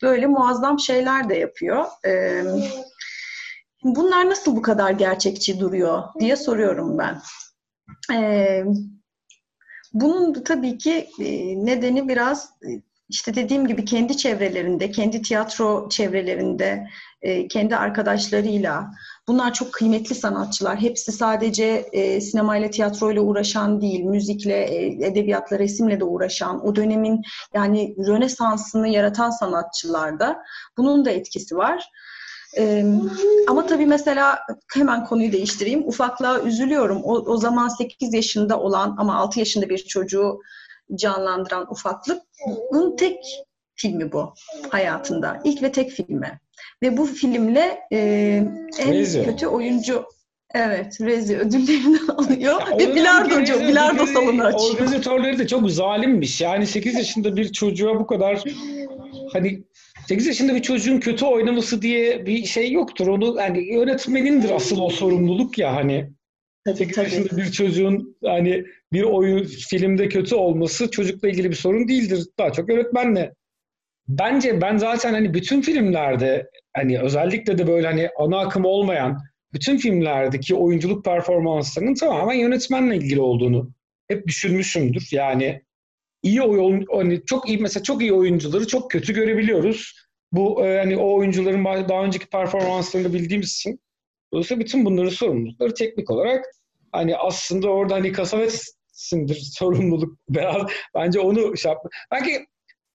Böyle 0.03 0.27
muazzam 0.27 0.79
şeyler 0.79 1.29
de 1.29 1.35
yapıyor. 1.35 1.85
E, 2.07 2.43
bunlar 3.85 4.31
nasıl 4.31 4.57
bu 4.57 4.63
kadar 4.63 4.91
gerçekçi 4.91 5.61
duruyor 5.61 6.03
diye 6.21 6.37
soruyorum 6.37 6.99
ben. 6.99 7.21
E, 8.15 8.65
bunun 9.93 10.33
tabii 10.33 10.79
ki 10.79 11.09
e, 11.21 11.25
nedeni 11.67 12.09
biraz 12.09 12.51
e, 12.63 12.69
işte 13.09 13.35
dediğim 13.35 13.67
gibi 13.67 13.85
kendi 13.85 14.17
çevrelerinde, 14.17 14.91
kendi 14.91 15.23
tiyatro 15.23 15.89
çevrelerinde, 15.89 16.89
e, 17.23 17.49
kendi 17.49 17.77
arkadaşlarıyla. 17.77 18.91
Bunlar 19.29 19.55
çok 19.55 19.73
kıymetli 19.73 20.15
sanatçılar. 20.15 20.81
Hepsi 20.81 21.13
sadece 21.13 21.65
e, 21.93 22.21
sinemayla, 22.21 22.71
tiyatroyla 22.71 23.23
uğraşan 23.23 23.81
değil, 23.81 24.05
müzikle, 24.05 24.87
edebiyatla, 25.07 25.59
resimle 25.59 26.01
de 26.01 26.05
uğraşan, 26.05 26.67
o 26.67 26.77
dönemin 26.77 27.23
yani 27.55 27.95
Rönesans'ını 28.07 28.89
yaratan 28.89 29.31
sanatçılar 29.31 30.21
da. 30.21 30.43
Bunun 30.77 31.05
da 31.05 31.11
etkisi 31.11 31.57
var. 31.57 31.89
Ee, 32.57 32.85
ama 33.49 33.67
tabii 33.67 33.87
mesela 33.87 34.39
hemen 34.75 35.05
konuyu 35.05 35.33
değiştireyim. 35.33 35.89
Ufaklığa 35.89 36.41
üzülüyorum. 36.41 37.05
O, 37.05 37.13
o 37.13 37.37
zaman 37.37 37.69
8 37.69 38.15
yaşında 38.15 38.61
olan 38.61 38.97
ama 38.99 39.17
6 39.17 39.39
yaşında 39.39 39.69
bir 39.69 39.79
çocuğu 39.79 40.41
canlandıran 40.95 41.73
ufaklık. 41.73 42.23
Bunun 42.73 42.97
tek 42.97 43.45
filmi 43.81 44.13
bu 44.13 44.35
hayatında. 44.69 45.41
İlk 45.45 45.63
ve 45.63 45.73
tek 45.73 45.91
filmi. 45.91 46.41
Ve 46.83 46.97
bu 46.97 47.07
filmle 47.07 47.81
e, 47.93 47.99
en 48.79 48.93
Neyse. 48.93 49.25
kötü 49.25 49.47
oyuncu 49.47 50.05
Evet, 50.55 51.01
Rezi 51.01 51.39
ödüllerini 51.39 51.99
alıyor 52.17 52.61
ya 52.69 52.79
ve 52.79 52.95
bilardocu, 52.95 53.61
bilardo 53.61 54.07
salonu 54.07 54.45
açıyor. 54.45 54.75
Organizatörleri 54.75 55.39
de 55.39 55.47
çok 55.47 55.71
zalimmiş. 55.71 56.41
Yani 56.41 56.67
8 56.67 56.95
yaşında 56.95 57.37
bir 57.37 57.53
çocuğa 57.53 58.01
bu 58.01 58.07
kadar 58.07 58.43
hani 59.33 59.63
8 60.07 60.27
yaşında 60.27 60.55
bir 60.55 60.63
çocuğun 60.63 61.01
kötü 61.01 61.25
oynaması 61.25 61.83
diye 61.83 62.27
bir 62.27 62.45
şey 62.45 62.73
yoktur. 62.73 63.07
Onu 63.07 63.37
yani 63.39 63.75
yönetmenindir 63.75 64.51
asıl 64.51 64.81
o 64.81 64.91
sorumluluk 64.91 65.59
ya 65.59 65.77
hani. 65.77 66.11
Tabii, 66.65 66.77
8 66.77 66.97
tabii. 66.97 67.05
yaşında 67.05 67.37
bir 67.37 67.53
çocuğun 67.53 68.17
hani 68.25 68.65
bir 68.93 69.03
oyun 69.03 69.45
filmde 69.45 70.09
kötü 70.09 70.35
olması 70.35 70.91
çocukla 70.91 71.29
ilgili 71.29 71.51
bir 71.51 71.57
sorun 71.57 71.89
değildir. 71.89 72.27
Daha 72.39 72.53
çok 72.53 72.71
öğretmenle. 72.71 73.35
Bence 74.09 74.61
ben 74.61 74.77
zaten 74.77 75.13
hani 75.13 75.35
bütün 75.35 75.61
filmlerde 75.63 76.51
hani 76.77 77.01
özellikle 77.01 77.59
de 77.59 77.67
böyle 77.67 77.87
hani 77.87 78.09
ana 78.19 78.39
akım 78.39 78.65
olmayan 78.65 79.19
bütün 79.53 79.77
filmlerdeki 79.77 80.55
oyunculuk 80.55 81.05
performanslarının 81.05 81.95
tamamen 81.95 82.35
yönetmenle 82.35 82.97
ilgili 82.97 83.21
olduğunu 83.21 83.71
hep 84.09 84.27
düşünmüşümdür. 84.27 85.09
Yani 85.13 85.63
iyi 86.23 86.43
oyun 86.43 86.87
hani 86.93 87.25
çok 87.27 87.49
iyi 87.49 87.59
mesela 87.59 87.83
çok 87.85 88.03
iyi 88.03 88.13
oyuncuları 88.13 88.67
çok 88.67 88.91
kötü 88.91 89.15
görebiliyoruz. 89.15 89.95
Bu 90.33 90.67
e, 90.67 90.79
hani 90.79 90.97
o 90.97 91.15
oyuncuların 91.15 91.65
daha 91.65 92.05
önceki 92.05 92.27
performanslarını 92.27 93.13
bildiğimiz 93.13 93.53
için 93.53 93.81
dolayısıyla 94.33 94.65
bütün 94.65 94.85
bunların 94.85 95.09
sorumlulukları 95.09 95.75
teknik 95.75 96.11
olarak 96.11 96.45
hani 96.93 97.17
aslında 97.17 97.69
orada 97.69 97.95
hani 97.95 98.13
kasavetsindir 98.13 99.35
sorumluluk 99.35 100.19
biraz 100.29 100.63
bence 100.95 101.21
onu 101.21 101.57
şey 101.57 101.73
yapma. 101.73 101.91
Belki 102.11 102.47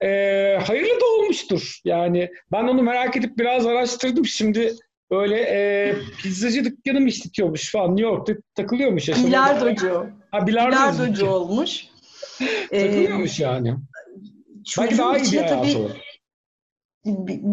e, 0.04 0.60
hayırlı 0.68 1.02
da 1.02 1.06
olmuştur. 1.06 1.80
Yani 1.86 2.30
ben 2.52 2.64
onu 2.64 2.84
merak 2.84 3.18
edip 3.18 3.38
biraz 3.38 3.66
araştırdım. 3.66 4.26
Şimdi 4.26 4.76
böyle 5.12 5.36
e, 5.36 5.96
pizzacı 6.22 6.66
dükkanı 6.66 7.02
mı 7.02 7.08
işletiyormuş 7.08 7.72
falan 7.72 7.96
New 7.96 8.10
York'ta 8.10 8.34
takılıyormuş. 8.56 9.08
Bilardocu. 9.08 10.08
Ha 10.32 10.48
bilardocu. 10.48 10.78
Bilardocu 10.78 11.30
olmuş. 11.30 11.86
Takılıyormuş 12.72 13.40
ee, 13.40 13.44
yani. 13.44 13.76
Belki 14.78 14.98
daha 14.98 15.18
iyi 15.18 15.32
bir 15.32 15.38
hayatı 15.38 15.64
tabii, 15.64 15.90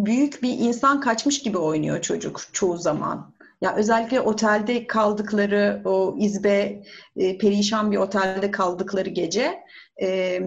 büyük 0.07 0.43
bir 0.43 0.59
insan 0.59 1.01
kaçmış 1.01 1.43
gibi 1.43 1.59
oynuyor 1.59 2.01
çocuk 2.03 2.41
çoğu 2.53 2.77
zaman. 2.77 3.35
Ya 3.61 3.77
özellikle 3.77 4.21
otelde 4.21 4.87
kaldıkları 4.87 5.83
o 5.85 6.17
izbe 6.19 6.83
e, 7.17 7.39
perişan 7.39 7.93
bir 7.93 7.97
otelde 7.97 8.51
kaldıkları 8.51 9.09
gece 9.09 9.61
e, 10.03 10.41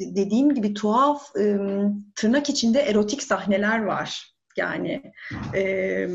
dediğim 0.00 0.54
gibi 0.54 0.74
tuhaf 0.74 1.36
e, 1.36 1.56
tırnak 2.16 2.50
içinde 2.50 2.80
erotik 2.80 3.22
sahneler 3.22 3.82
var. 3.82 4.34
Yani 4.56 5.02
e, 5.54 6.08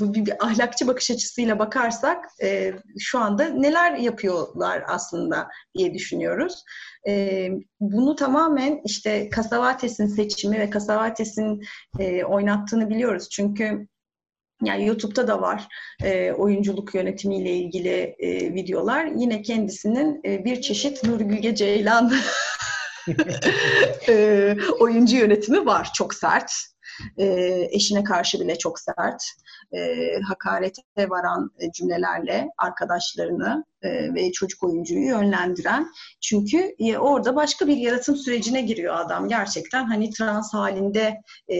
bu 0.00 0.14
bir, 0.14 0.26
bir 0.26 0.44
ahlakçı 0.44 0.86
bakış 0.86 1.10
açısıyla 1.10 1.58
bakarsak 1.58 2.24
e, 2.42 2.72
şu 2.98 3.18
anda 3.18 3.44
neler 3.48 3.96
yapıyorlar 3.96 4.82
aslında 4.86 5.48
diye 5.78 5.94
düşünüyoruz. 5.94 6.64
E, 7.08 7.48
bunu 7.80 8.14
tamamen 8.16 8.80
işte 8.84 9.30
Kasavates'in 9.30 10.06
seçimi 10.06 10.58
ve 10.58 10.70
Kasavates'in 10.70 11.62
e, 11.98 12.24
oynattığını 12.24 12.90
biliyoruz. 12.90 13.28
Çünkü 13.30 13.88
yani 14.64 14.86
YouTube'da 14.86 15.28
da 15.28 15.40
var 15.40 15.68
e, 16.04 16.32
oyunculuk 16.32 16.94
yönetimiyle 16.94 17.50
ilgili 17.50 18.16
e, 18.18 18.54
videolar. 18.54 19.04
Yine 19.16 19.42
kendisinin 19.42 20.20
e, 20.24 20.44
bir 20.44 20.60
çeşit 20.60 21.04
Nuri 21.04 21.28
Bilge 21.28 21.54
Ceylan 21.54 22.12
e, 24.08 24.56
oyuncu 24.80 25.16
yönetimi 25.16 25.66
var. 25.66 25.90
Çok 25.94 26.14
sert. 26.14 26.52
E, 27.18 27.26
eşine 27.70 28.04
karşı 28.04 28.40
bile 28.40 28.58
çok 28.58 28.78
sert. 28.80 29.22
E, 29.72 30.10
hakarete 30.28 31.10
varan 31.10 31.50
cümlelerle 31.74 32.48
arkadaşlarını 32.58 33.64
e, 33.82 34.14
ve 34.14 34.32
çocuk 34.32 34.62
oyuncuyu 34.62 35.06
yönlendiren. 35.06 35.86
Çünkü 36.20 36.74
e, 36.78 36.98
orada 36.98 37.36
başka 37.36 37.66
bir 37.66 37.76
yaratım 37.76 38.16
sürecine 38.16 38.60
giriyor 38.60 38.94
adam. 38.96 39.28
Gerçekten 39.28 39.84
hani 39.84 40.10
trans 40.10 40.54
halinde 40.54 41.20
e, 41.52 41.56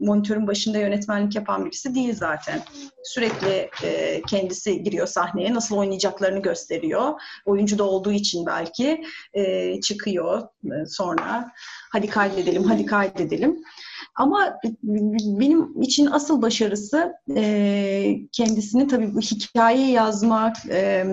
monitörün 0.00 0.46
başında 0.46 0.78
yönetmenlik 0.78 1.34
yapan 1.34 1.64
birisi 1.64 1.94
değil 1.94 2.14
zaten. 2.14 2.62
Sürekli 3.04 3.70
e, 3.84 4.22
kendisi 4.22 4.82
giriyor 4.82 5.06
sahneye, 5.06 5.54
nasıl 5.54 5.76
oynayacaklarını 5.76 6.42
gösteriyor. 6.42 7.20
Oyuncu 7.46 7.78
da 7.78 7.84
olduğu 7.84 8.12
için 8.12 8.46
belki 8.46 9.04
e, 9.34 9.80
çıkıyor 9.80 10.42
e, 10.64 10.86
sonra. 10.86 11.52
Hadi 11.92 12.06
kaydedelim, 12.06 12.64
hadi 12.64 12.86
kaydedelim. 12.86 13.62
Ama 14.14 14.54
benim 14.82 15.82
için 15.82 16.06
asıl 16.06 16.42
başarısı 16.42 17.12
e, 17.36 18.16
kendisini 18.32 18.88
tabii 18.88 19.14
bu 19.14 19.20
hikaye 19.20 19.90
yazmak, 19.90 20.56
e, 20.70 21.04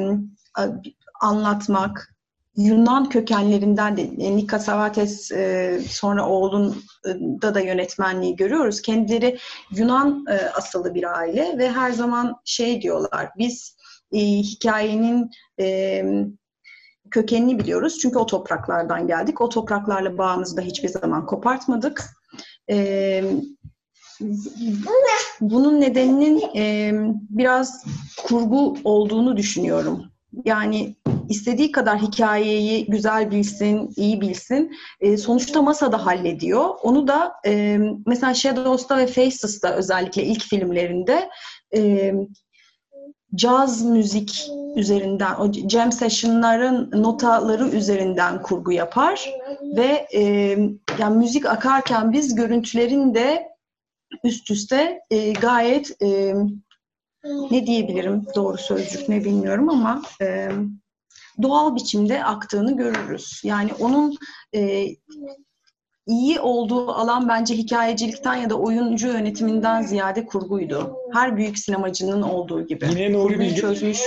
anlatmak, 1.21 2.14
Yunan 2.57 3.09
kökenlerinden 3.09 3.97
de 3.97 4.01
e, 4.01 4.35
Nika 4.35 4.59
Savates 4.59 5.31
e, 5.31 5.79
sonra 5.89 6.29
oğlunda 6.29 7.55
da 7.55 7.59
yönetmenliği 7.59 8.35
görüyoruz. 8.35 8.81
Kendileri 8.81 9.37
Yunan 9.71 10.25
e, 10.29 10.33
asıllı 10.33 10.95
bir 10.95 11.17
aile 11.17 11.57
ve 11.57 11.71
her 11.71 11.91
zaman 11.91 12.35
şey 12.45 12.81
diyorlar 12.81 13.29
biz 13.37 13.75
hikayenin 14.13 15.31
kökenini 17.11 17.59
biliyoruz. 17.59 17.99
Çünkü 18.01 18.17
o 18.17 18.25
topraklardan 18.25 19.07
geldik. 19.07 19.41
O 19.41 19.49
topraklarla 19.49 20.17
bağımızı 20.17 20.57
da 20.57 20.61
hiçbir 20.61 20.89
zaman 20.89 21.25
kopartmadık. 21.25 22.03
bunun 25.41 25.81
nedeninin 25.81 26.41
biraz 27.29 27.85
kurgu 28.27 28.77
olduğunu 28.83 29.37
düşünüyorum. 29.37 30.05
Yani 30.45 30.95
istediği 31.29 31.71
kadar 31.71 32.01
hikayeyi 32.01 32.85
güzel 32.85 33.31
bilsin, 33.31 33.89
iyi 33.95 34.21
bilsin. 34.21 34.71
E, 34.99 35.17
sonuçta 35.17 35.61
masada 35.61 36.05
hallediyor. 36.05 36.69
Onu 36.83 37.07
da 37.07 37.33
e, 37.45 37.79
mesela 38.05 38.33
Shadows'ta 38.33 38.97
ve 38.97 39.07
Faces'ta 39.07 39.73
özellikle 39.75 40.23
ilk 40.23 40.43
filmlerinde 40.43 41.29
e, 41.75 42.13
caz 43.35 43.85
müzik 43.85 44.47
üzerinden, 44.75 45.35
o 45.35 45.51
jam 45.69 45.91
session'ların 45.91 46.91
notaları 46.91 47.67
üzerinden 47.67 48.41
kurgu 48.41 48.71
yapar 48.71 49.29
ve 49.75 50.07
e, 50.13 50.21
yani 50.99 51.17
müzik 51.17 51.45
akarken 51.45 52.13
biz 52.13 52.35
görüntülerin 52.35 53.13
de 53.13 53.47
üst 54.23 54.51
üste 54.51 55.01
e, 55.11 55.31
gayet 55.31 56.01
e, 56.01 56.33
ne 57.51 57.67
diyebilirim 57.67 58.25
doğru 58.35 58.57
sözcük 58.57 59.09
ne 59.09 59.23
bilmiyorum 59.25 59.69
ama 59.69 60.01
e, 60.21 60.49
doğal 61.41 61.75
biçimde 61.75 62.23
aktığını 62.23 62.77
görürüz. 62.77 63.41
Yani 63.43 63.71
onun 63.79 64.17
e, 64.55 64.87
iyi 66.07 66.39
olduğu 66.39 66.91
alan 66.91 67.29
bence 67.29 67.55
hikayecilikten 67.55 68.35
ya 68.35 68.49
da 68.49 68.55
oyuncu 68.55 69.07
yönetiminden 69.07 69.81
ziyade 69.81 70.25
kurguydu. 70.25 70.95
Her 71.13 71.37
büyük 71.37 71.59
sinemacının 71.59 72.21
olduğu 72.21 72.67
gibi. 72.67 72.85
Yine 72.89 73.13
Nuri 73.13 73.39
Bilge 73.39 73.61
çözmüş. 73.61 73.99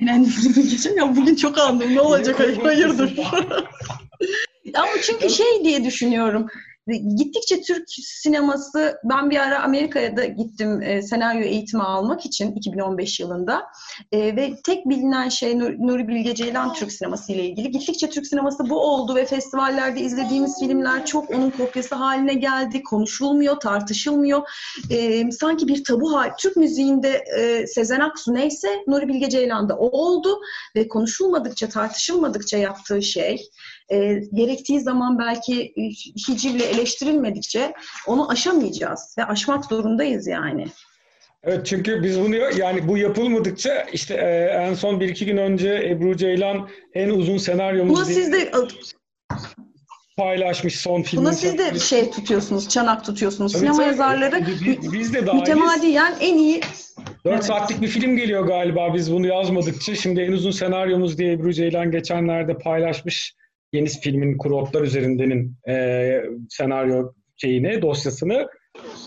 Yine 0.00 0.22
Nuri 0.22 0.56
Bilge 0.56 0.90
ya 0.90 1.16
bugün 1.16 1.34
çok 1.34 1.58
andım 1.58 1.94
ne 1.94 2.00
olacak 2.00 2.40
hayırdır. 2.40 3.18
Ama 4.74 4.92
çünkü 5.02 5.30
şey 5.30 5.64
diye 5.64 5.84
düşünüyorum. 5.84 6.46
Gittikçe 6.88 7.62
Türk 7.62 7.84
sineması, 7.88 9.00
ben 9.04 9.30
bir 9.30 9.36
ara 9.36 9.62
Amerika'ya 9.62 10.16
da 10.16 10.24
gittim 10.24 10.82
e, 10.82 11.02
senaryo 11.02 11.42
eğitimi 11.42 11.82
almak 11.82 12.26
için 12.26 12.52
2015 12.52 13.20
yılında 13.20 13.62
e, 14.12 14.36
ve 14.36 14.52
tek 14.64 14.88
bilinen 14.88 15.28
şey 15.28 15.58
Nur, 15.58 15.70
Nuri 15.78 16.08
Bilge 16.08 16.34
Ceylan 16.34 16.74
Türk 16.74 16.92
sineması 16.92 17.32
ile 17.32 17.44
ilgili. 17.44 17.70
Gittikçe 17.70 18.10
Türk 18.10 18.26
sineması 18.26 18.70
bu 18.70 18.80
oldu 18.80 19.14
ve 19.14 19.26
festivallerde 19.26 20.00
izlediğimiz 20.00 20.60
filmler 20.60 21.06
çok 21.06 21.30
onun 21.30 21.50
kopyası 21.50 21.94
haline 21.94 22.34
geldi. 22.34 22.82
Konuşulmuyor, 22.82 23.60
tartışılmıyor. 23.60 24.42
E, 24.90 25.30
sanki 25.30 25.68
bir 25.68 25.84
tabu 25.84 26.16
hal. 26.16 26.30
Türk 26.38 26.56
müziğinde 26.56 27.24
e, 27.38 27.66
Sezen 27.66 28.00
Aksu 28.00 28.34
neyse 28.34 28.68
Nuri 28.86 29.08
Bilge 29.08 29.28
Ceylan 29.28 29.68
da 29.68 29.76
o 29.76 29.88
oldu 29.88 30.40
ve 30.76 30.88
konuşulmadıkça, 30.88 31.68
tartışılmadıkça 31.68 32.58
yaptığı 32.58 33.02
şey 33.02 33.48
e, 33.92 34.20
gerektiği 34.32 34.80
zaman 34.80 35.18
belki 35.18 35.74
hicivle 36.28 36.64
eleştirilmedikçe 36.64 37.72
onu 38.06 38.30
aşamayacağız 38.30 39.14
ve 39.18 39.24
aşmak 39.24 39.64
zorundayız 39.64 40.26
yani. 40.26 40.66
Evet 41.42 41.66
çünkü 41.66 42.02
biz 42.02 42.20
bunu 42.20 42.34
yani 42.36 42.88
bu 42.88 42.98
yapılmadıkça 42.98 43.82
işte 43.92 44.14
e, 44.14 44.58
en 44.66 44.74
son 44.74 45.00
bir 45.00 45.08
iki 45.08 45.26
gün 45.26 45.36
önce 45.36 45.88
Ebru 45.90 46.16
Ceylan 46.16 46.68
en 46.94 47.08
uzun 47.08 47.38
senaryomuz 47.38 47.96
Bunu 47.96 48.04
siz 48.04 48.32
de 48.32 48.50
paylaşmış 50.16 50.80
son 50.80 51.02
filmi. 51.02 51.24
Buna 51.24 51.32
siz 51.32 51.58
de 51.58 51.78
şey 51.78 52.10
tutuyorsunuz, 52.10 52.68
çanak 52.68 53.04
tutuyorsunuz. 53.04 53.52
Tabii 53.52 53.60
Sinema 53.60 53.76
tabii. 53.76 53.86
yazarları 53.86 54.46
biz, 54.46 54.92
biz 54.92 55.14
de 55.14 55.26
dahiliz. 55.26 55.48
mütemadiyen 55.48 56.14
en 56.20 56.38
iyi 56.38 56.60
4 57.24 57.34
evet. 57.34 57.44
saatlik 57.44 57.80
bir 57.82 57.88
film 57.88 58.16
geliyor 58.16 58.46
galiba 58.46 58.94
biz 58.94 59.12
bunu 59.12 59.26
yazmadıkça. 59.26 59.94
Şimdi 59.94 60.20
en 60.20 60.32
uzun 60.32 60.50
senaryomuz 60.50 61.18
diye 61.18 61.32
Ebru 61.32 61.52
Ceylan 61.52 61.90
geçenlerde 61.90 62.54
paylaşmış 62.58 63.34
yeni 63.74 63.88
filmin 63.88 64.38
kurotlar 64.38 64.82
üzerindenin 64.82 65.56
e, 65.68 66.24
senaryo 66.48 67.12
şeyini, 67.36 67.82
dosyasını 67.82 68.48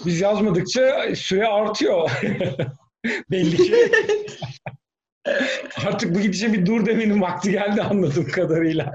biz 0.05 0.21
yazmadıkça 0.21 1.15
süre 1.15 1.47
artıyor. 1.47 2.11
Belli 3.31 3.57
ki. 3.57 3.73
Artık 5.85 6.15
bu 6.15 6.19
gidişe 6.19 6.53
bir 6.53 6.65
dur 6.65 6.85
demenin 6.85 7.21
vakti 7.21 7.51
geldi 7.51 7.81
anladığım 7.81 8.27
kadarıyla. 8.27 8.93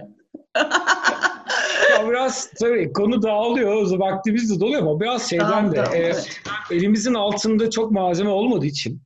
ya 1.90 2.08
biraz 2.08 2.50
tabii 2.50 2.92
konu 2.92 3.22
dağılıyor, 3.22 3.98
vaktimiz 3.98 4.56
de 4.56 4.60
doluyor 4.60 4.82
ama 4.82 5.00
biraz 5.00 5.30
şeyden 5.30 5.72
de 5.72 5.84
e, 5.94 6.12
elimizin 6.74 7.14
altında 7.14 7.70
çok 7.70 7.92
malzeme 7.92 8.30
olmadığı 8.30 8.66
için 8.66 9.02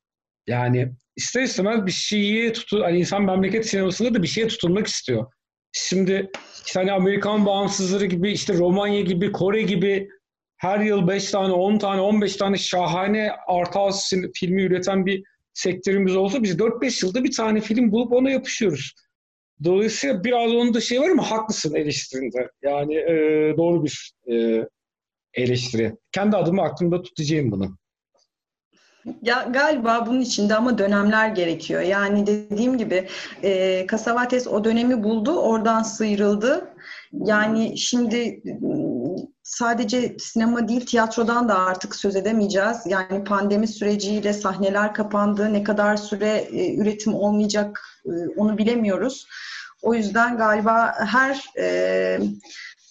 yani 0.47 0.93
ister 1.17 1.43
istemez 1.43 1.87
bir 1.87 1.93
şeyi 1.93 2.53
tutu, 2.53 2.85
hani 2.85 2.99
insan 2.99 3.23
memleket 3.23 3.67
sinemasında 3.67 4.15
da 4.15 4.23
bir 4.23 4.29
şeye 4.29 4.49
tutunmak 4.49 4.87
istiyor. 4.87 5.27
Şimdi 5.73 6.31
işte 6.77 6.91
hani 6.91 6.93
Amerikan 6.93 7.47
bağımsızları 7.47 8.07
gibi 8.07 8.33
işte 8.33 8.55
Romanya 8.55 9.01
gibi 9.01 9.33
Kore 9.33 9.63
gibi 9.63 10.09
her 10.57 10.81
yıl 10.81 11.09
5 11.09 11.31
tane 11.31 11.53
10 11.53 11.79
tane 11.79 12.01
15 12.01 12.37
tane 12.37 12.57
şahane 12.57 13.31
art 13.47 13.77
house 13.77 14.17
filmi 14.35 14.63
üreten 14.63 15.07
bir 15.07 15.25
sektörümüz 15.55 16.17
olsa 16.17 16.43
biz 16.43 16.57
4-5 16.57 17.07
yılda 17.07 17.25
bir 17.25 17.37
tane 17.37 17.61
film 17.61 17.93
bulup 17.93 18.13
ona 18.13 18.31
yapışıyoruz. 18.31 18.95
Dolayısıyla 19.65 20.25
biraz 20.25 20.53
onun 20.53 20.75
da 20.75 20.81
şey 20.81 21.01
var 21.01 21.11
ama 21.11 21.31
haklısın 21.31 21.75
eleştirinde. 21.75 22.51
Yani 22.63 22.95
e, 22.95 23.15
doğru 23.57 23.85
bir 23.85 24.13
e, 24.33 24.67
eleştiri. 25.35 25.93
Kendi 26.13 26.37
adımı 26.37 26.63
aklımda 26.63 27.03
tutacağım 27.03 27.51
bunu. 27.51 27.77
Ya 29.23 29.47
galiba 29.51 30.07
bunun 30.07 30.21
içinde 30.21 30.55
ama 30.55 30.79
dönemler 30.79 31.29
gerekiyor. 31.29 31.81
Yani 31.81 32.27
dediğim 32.27 32.79
gibi 32.79 33.09
e, 33.43 33.87
Kasavates 33.87 34.47
o 34.47 34.65
dönemi 34.65 35.05
buldu, 35.05 35.41
oradan 35.41 35.83
sıyrıldı. 35.83 36.75
Yani 37.13 37.79
şimdi 37.79 38.43
sadece 39.43 40.17
sinema 40.19 40.69
değil 40.69 40.87
tiyatrodan 40.87 41.49
da 41.49 41.59
artık 41.59 41.97
söz 41.97 42.17
edemeyeceğiz. 42.17 42.77
Yani 42.87 43.25
pandemi 43.25 43.69
süreciyle 43.69 44.33
sahneler 44.33 44.95
kapandı. 44.95 45.53
Ne 45.53 45.63
kadar 45.63 45.97
süre 45.97 46.47
e, 46.53 46.77
üretim 46.77 47.15
olmayacak 47.15 47.81
e, 48.07 48.11
onu 48.37 48.59
bilemiyoruz. 48.59 49.27
O 49.83 49.95
yüzden 49.95 50.37
galiba 50.37 50.95
her 50.99 51.45
e, 51.59 52.19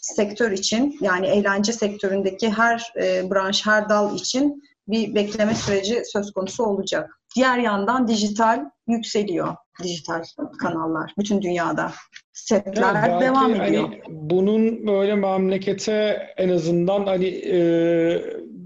sektör 0.01 0.51
için 0.51 0.97
yani 1.01 1.27
eğlence 1.27 1.73
sektöründeki 1.73 2.49
her 2.49 2.93
e, 3.01 3.29
branş, 3.31 3.65
her 3.65 3.89
dal 3.89 4.15
için 4.15 4.63
bir 4.87 5.15
bekleme 5.15 5.55
süreci 5.55 6.01
söz 6.05 6.31
konusu 6.31 6.63
olacak. 6.63 7.19
Diğer 7.35 7.57
yandan 7.57 8.07
dijital 8.07 8.65
yükseliyor. 8.87 9.55
Dijital 9.83 10.23
kanallar 10.61 11.13
bütün 11.19 11.41
dünyada. 11.41 11.91
Setler 12.33 13.09
Evet, 13.09 13.21
devam 13.21 13.53
belki 13.53 13.63
ediyor. 13.63 13.83
hani 13.83 14.01
bunun 14.09 14.87
böyle 14.87 15.15
memlekete 15.15 16.27
en 16.37 16.49
azından 16.49 17.05
hani 17.05 17.25
e, 17.27 17.57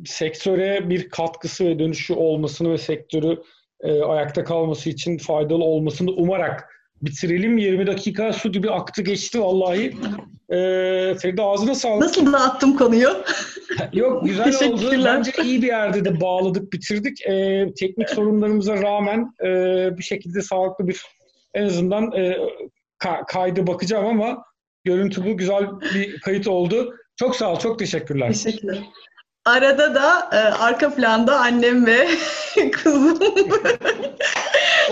sektöre 0.05 0.89
bir 0.89 1.09
katkısı 1.09 1.65
ve 1.65 1.79
dönüşü 1.79 2.13
olmasını 2.13 2.71
ve 2.71 2.77
sektörü 2.77 3.41
e, 3.81 4.01
ayakta 4.01 4.43
kalması 4.43 4.89
için 4.89 5.17
faydalı 5.17 5.63
olmasını 5.63 6.11
umarak 6.11 6.69
bitirelim. 7.01 7.57
20 7.57 7.87
dakika 7.87 8.33
su 8.33 8.51
gibi 8.51 8.71
aktı 8.71 9.01
geçti 9.01 9.41
vallahi. 9.41 9.93
E, 10.49 10.57
Feride 11.21 11.41
ağzına 11.41 11.75
sağlık. 11.75 12.01
Nasıl 12.01 12.33
dağıttım 12.33 12.77
konuyu? 12.77 13.09
Yok 13.93 14.25
güzel 14.25 14.69
oldu. 14.71 14.91
Bence 15.05 15.31
iyi 15.43 15.61
bir 15.61 15.67
yerde 15.67 16.05
de 16.05 16.21
bağladık, 16.21 16.73
bitirdik. 16.73 17.21
E, 17.25 17.65
teknik 17.79 18.09
sorunlarımıza 18.09 18.81
rağmen 18.81 19.33
e, 19.43 19.47
bir 19.97 20.03
şekilde 20.03 20.41
sağlıklı 20.41 20.87
bir 20.87 21.05
en 21.53 21.65
azından 21.65 22.11
e, 22.11 22.37
ka- 22.99 23.25
kaydı 23.27 23.67
bakacağım 23.67 24.05
ama 24.05 24.43
görüntü 24.83 25.25
bu 25.25 25.37
güzel 25.37 25.67
bir 25.93 26.19
kayıt 26.21 26.47
oldu. 26.47 26.95
Çok 27.15 27.35
sağ 27.35 27.51
ol, 27.53 27.59
çok 27.59 27.79
teşekkürler. 27.79 28.27
Teşekkürler. 28.33 28.79
Arada 29.45 29.95
da 29.95 30.29
e, 30.33 30.35
arka 30.37 30.95
planda 30.95 31.39
annem 31.39 31.85
ve 31.85 32.07
kızım 32.71 33.19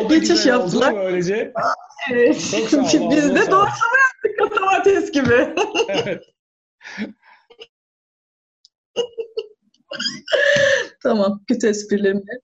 Geçiş 0.10 0.46
yaptılar. 0.46 0.96
Böylece. 0.96 1.54
evet. 2.12 2.48
Çok 2.52 2.70
sağ 2.90 2.98
ol, 3.00 3.12
Biz 3.16 3.36
de 3.36 3.38
sağlık. 3.38 3.52
doğrusunu 3.52 3.98
yaptık 4.38 4.60
domates 4.62 5.12
gibi. 5.12 5.48
Evet. 5.88 6.24
Tamam. 11.04 11.42
Kötü 11.48 11.68
esprilerimle 11.68 12.40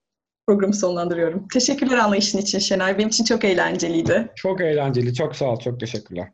programı 0.47 0.73
sonlandırıyorum. 0.73 1.47
Teşekkürler 1.53 1.97
anlayışın 1.97 2.37
için 2.37 2.59
Şenay. 2.59 2.97
Benim 2.97 3.09
için 3.09 3.23
çok 3.23 3.43
eğlenceliydi. 3.43 4.31
Çok 4.35 4.61
eğlenceli. 4.61 5.13
Çok 5.13 5.35
sağ 5.35 5.45
ol. 5.45 5.59
Çok 5.59 5.79
teşekkürler. 5.79 6.27